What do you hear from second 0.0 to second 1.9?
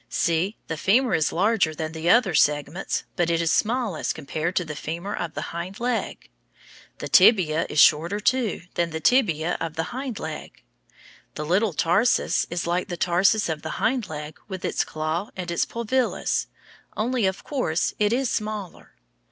See, the femur is larger